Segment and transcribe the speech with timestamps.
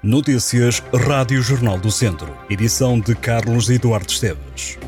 [0.00, 2.32] Notícias Rádio Jornal do Centro.
[2.48, 4.78] Edição de Carlos Eduardo Esteves.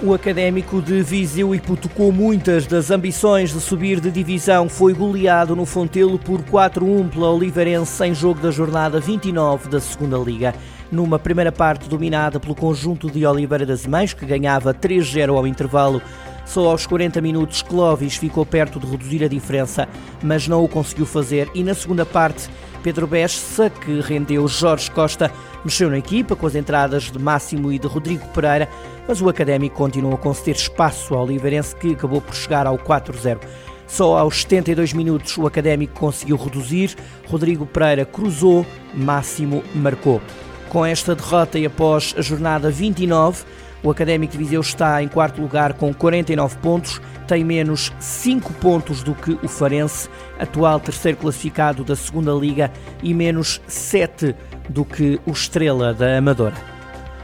[0.00, 4.68] O académico de Viseu hipotecou muitas das ambições de subir de divisão.
[4.68, 10.18] Foi goleado no Fontelo por 4-1 pela Oliveirense em jogo da jornada 29 da Segunda
[10.18, 10.54] Liga.
[10.92, 16.00] Numa primeira parte dominada pelo conjunto de Oliveira das Mães, que ganhava 3-0 ao intervalo,
[16.44, 19.88] só aos 40 minutos Clovis ficou perto de reduzir a diferença,
[20.22, 22.48] mas não o conseguiu fazer e na segunda parte
[22.82, 25.30] Pedro Bessa, que rendeu Jorge Costa,
[25.64, 28.68] mexeu na equipa com as entradas de Máximo e de Rodrigo Pereira,
[29.06, 33.38] mas o Académico continuou a conceder espaço ao Oliveirense que acabou por chegar ao 4-0.
[33.86, 36.96] Só aos 72 minutos o Académico conseguiu reduzir,
[37.26, 40.22] Rodrigo Pereira cruzou, Máximo marcou.
[40.68, 43.44] Com esta derrota e após a jornada 29,
[43.82, 49.02] o Académico de Viseu está em quarto lugar com 49 pontos, tem menos 5 pontos
[49.02, 52.70] do que o Farense, atual terceiro classificado da segunda Liga,
[53.02, 54.34] e menos 7
[54.68, 56.56] do que o Estrela da Amadora.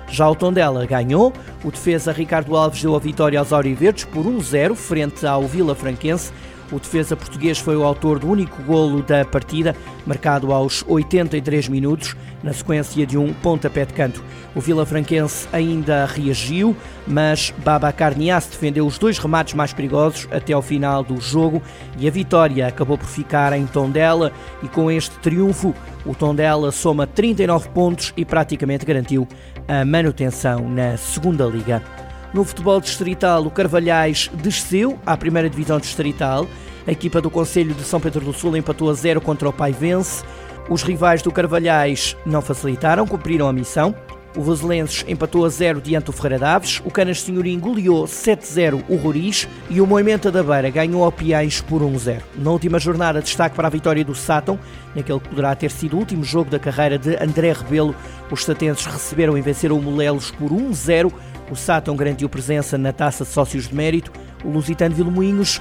[0.09, 1.33] Já o Tondela ganhou,
[1.65, 6.33] o defesa Ricardo Alves deu a vitória aos Auriverdes por 1-0 frente ao Vila Franquense,
[6.73, 12.17] o defesa português foi o autor do único golo da partida, marcado aos 83 minutos,
[12.43, 14.23] na sequência de um pontapé de canto.
[14.55, 20.53] O Vila Franquense ainda reagiu, mas Baba Carnias defendeu os dois remates mais perigosos até
[20.53, 21.63] ao final do jogo
[21.99, 27.07] e a vitória acabou por ficar em Tondela e com este triunfo o Tondela soma
[27.07, 29.27] 39 pontos e praticamente garantiu
[29.67, 32.06] a manutenção na segunda liga.
[32.37, 36.47] No futebol distrital, o Carvalhais desceu à primeira divisão distrital.
[36.87, 40.23] A equipa do Conselho de São Pedro do Sul empatou a zero contra o Paivense.
[40.69, 43.95] Os rivais do Carvalhais não facilitaram, cumpriram a missão.
[44.37, 48.97] O Voselenses empatou a zero diante do Ferreira Daves, o Canas Senhorim goleou 7-0 o
[48.97, 52.21] Roriz e o Moimenta da Beira ganhou ao Piães por 1-0.
[52.37, 54.59] Na última jornada, destaque para a vitória do Sátão,
[54.95, 57.95] naquele que poderá ter sido o último jogo da carreira de André Rebelo.
[58.31, 61.11] Os satenses receberam e venceram o Molelos por 1-0
[61.51, 64.13] o Sátão garantiu presença na Taça de Sócios de Mérito,
[64.45, 65.61] o Lusitano Vilmoinhos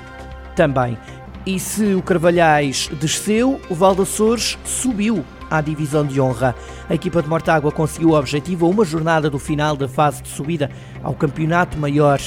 [0.55, 0.97] também.
[1.45, 6.55] E se o Carvalhais desceu, o Valdaçores subiu à divisão de honra.
[6.89, 10.29] A equipa de Mortágua conseguiu o objetivo a uma jornada do final da fase de
[10.29, 10.69] subida
[11.03, 12.19] ao campeonato maior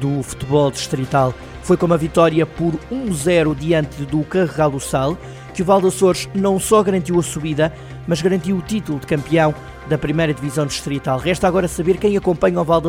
[0.00, 1.34] do futebol distrital.
[1.62, 5.16] Foi com uma vitória por 1-0 diante do Carregal do Sal
[5.54, 7.72] que o Valdaçores não só garantiu a subida,
[8.08, 9.54] mas garantiu o título de campeão
[9.88, 11.18] da primeira divisão distrital.
[11.18, 12.82] Resta agora saber quem acompanha o Val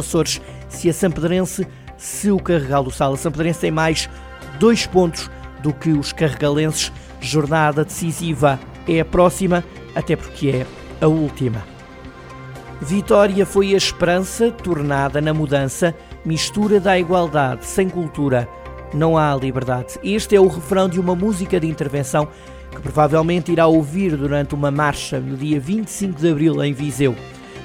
[0.67, 3.13] se a Sampedrense, se o Carregal do Sal.
[3.13, 4.09] A Sampedrense tem mais
[4.59, 5.29] dois pontos
[5.61, 6.91] do que os carregalenses.
[7.21, 9.63] Jornada decisiva é a próxima,
[9.95, 10.65] até porque é
[11.01, 11.63] a última.
[12.81, 18.47] Vitória foi a esperança tornada na mudança, mistura da igualdade sem cultura.
[18.93, 19.97] Não há liberdade.
[20.03, 22.27] Este é o refrão de uma música de intervenção
[22.71, 27.15] que provavelmente irá ouvir durante uma marcha no dia 25 de abril em Viseu.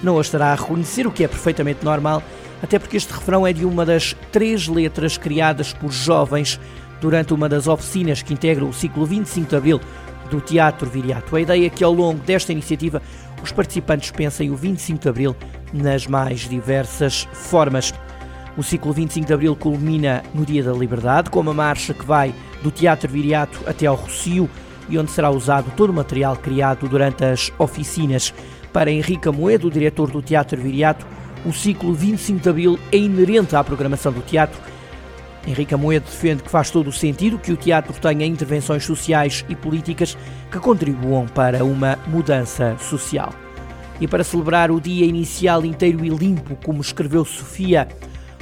[0.03, 2.23] Não a estará a reconhecer, o que é perfeitamente normal,
[2.63, 6.61] até porque este refrão é de uma das três letras criadas por jovens
[7.01, 9.81] durante uma das oficinas que integram o ciclo 25 de abril
[10.31, 11.35] do Teatro Viriato.
[11.35, 13.03] A ideia é que ao longo desta iniciativa
[13.43, 15.37] os participantes pensem o 25 de abril
[15.73, 17.93] nas mais diversas formas.
[18.57, 22.35] O ciclo 25 de abril culmina no Dia da Liberdade, com uma marcha que vai
[22.63, 24.49] do Teatro Viriato até ao Rocio,
[24.89, 28.35] e onde será usado todo o material criado durante as oficinas.
[28.73, 31.07] Para Henrique Amoedo, diretor do Teatro Viriato,
[31.45, 34.61] o ciclo 25 de Abril é inerente à programação do teatro.
[35.47, 39.57] Henrique Amoedo defende que faz todo o sentido que o teatro tenha intervenções sociais e
[39.57, 40.17] políticas
[40.51, 43.33] que contribuam para uma mudança social.
[44.01, 47.89] E para celebrar o dia inicial inteiro e limpo, como escreveu Sofia,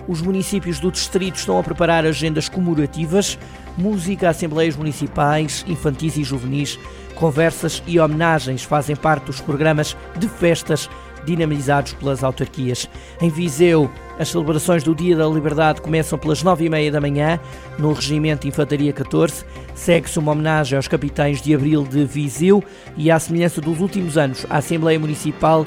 [0.07, 3.39] os municípios do distrito estão a preparar agendas comemorativas,
[3.77, 6.79] música, assembleias municipais, infantis e juvenis,
[7.15, 10.89] conversas e homenagens fazem parte dos programas de festas
[11.25, 12.89] dinamizados pelas autarquias.
[13.21, 17.39] Em Viseu, as celebrações do Dia da Liberdade começam pelas nove e meia da manhã,
[17.79, 19.45] no Regimento Infantaria 14.
[19.75, 22.63] Segue-se uma homenagem aos capitães de Abril de Viseu
[22.97, 25.65] e, à semelhança dos últimos anos, a Assembleia Municipal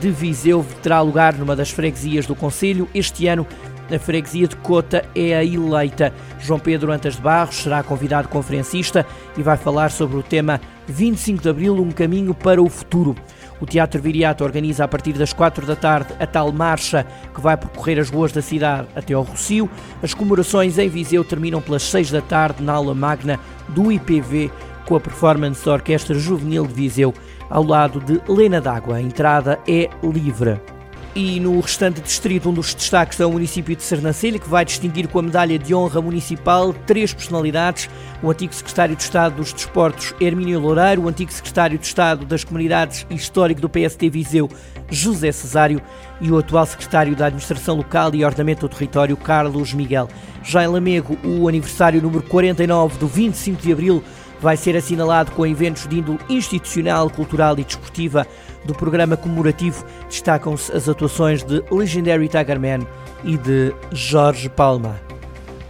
[0.00, 2.88] de Viseu terá lugar numa das freguesias do Conselho.
[2.94, 3.46] Este ano
[3.94, 6.12] a freguesia de Cota é a eleita.
[6.40, 9.06] João Pedro Antas de Barros será convidado conferencista
[9.36, 13.14] e vai falar sobre o tema 25 de Abril, um caminho para o futuro.
[13.60, 17.56] O Teatro Viriato organiza a partir das 4 da tarde a tal marcha que vai
[17.56, 19.68] percorrer as ruas da cidade até ao Rocio.
[20.02, 24.50] As comemorações em Viseu terminam pelas 6 da tarde na aula magna do IPV
[24.84, 27.14] com a performance da Orquestra Juvenil de Viseu
[27.50, 28.96] ao lado de Lena D'Água.
[28.96, 30.75] A entrada é livre.
[31.18, 35.08] E no restante distrito, um dos destaques é o município de Sernancelha, que vai distinguir
[35.08, 37.88] com a medalha de honra municipal três personalidades:
[38.22, 42.44] o antigo secretário de Estado dos Desportos, Hermínio Loureiro, o antigo secretário de Estado das
[42.44, 44.50] Comunidades e Histórico do PST Viseu,
[44.90, 45.80] José Cesário,
[46.20, 50.10] e o atual secretário da Administração Local e Ordenamento do Território, Carlos Miguel.
[50.44, 54.04] Já em Lamego, o aniversário número 49 do 25 de abril
[54.40, 58.26] vai ser assinalado com eventos de índole institucional, cultural e desportiva.
[58.66, 62.84] Do programa comemorativo destacam-se as atuações de Legendary Tiger Man
[63.22, 65.00] e de Jorge Palma.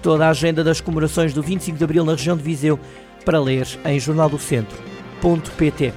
[0.00, 2.80] Toda a agenda das comemorações do 25 de Abril na região de Viseu
[3.22, 5.92] para ler em jornaldocentro.pt.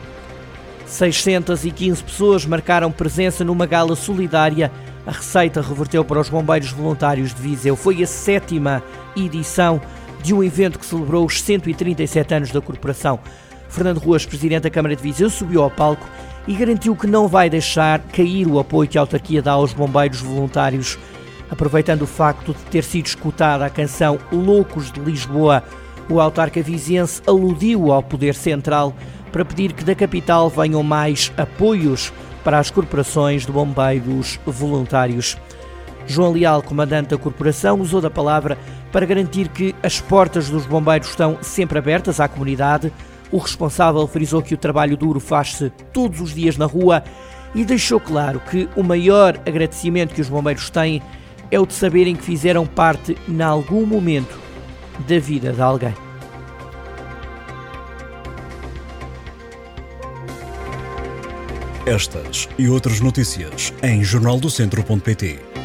[0.86, 4.69] 615 pessoas marcaram presença numa gala solidária.
[5.07, 7.78] A receita reverteu para os bombeiros voluntários de Viseu.
[7.78, 8.84] Foi a sétima
[9.16, 9.80] edição
[10.22, 13.22] de um evento que celebrou os 137 anos da corporação.
[13.69, 16.06] Fernando Ruas, presidente da Câmara de Viseu, subiu ao palco
[16.48, 20.22] e garantiu que não vai deixar cair o apoio que a autarquia dá aos bombeiros
[20.22, 20.98] voluntários.
[21.50, 25.64] Aproveitando o facto de ter sido escutada a canção Loucos de Lisboa,
[26.10, 28.96] o autarca viziense aludiu ao poder central
[29.32, 32.12] para pedir que da capital venham mais apoios
[32.44, 35.38] para as corporações de bombeiros voluntários.
[36.08, 38.58] João Leal, comandante da corporação, usou da palavra
[38.92, 42.92] para garantir que as portas dos bombeiros estão sempre abertas à comunidade.
[43.31, 47.04] O responsável frisou que o trabalho duro faz-se todos os dias na rua
[47.54, 51.02] e deixou claro que o maior agradecimento que os bombeiros têm
[51.52, 54.40] é o de saberem que fizeram parte, em algum momento,
[55.08, 55.94] da vida de alguém.
[61.86, 65.59] Estas e outras notícias em jornaldocentro.pt.